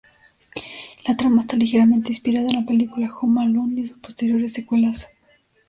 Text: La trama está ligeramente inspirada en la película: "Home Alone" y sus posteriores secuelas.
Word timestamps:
La 1.05 1.15
trama 1.15 1.41
está 1.41 1.55
ligeramente 1.55 2.09
inspirada 2.11 2.47
en 2.47 2.55
la 2.55 2.65
película: 2.65 3.13
"Home 3.21 3.43
Alone" 3.43 3.81
y 3.81 3.85
sus 3.85 3.99
posteriores 3.99 4.51
secuelas. 4.51 5.07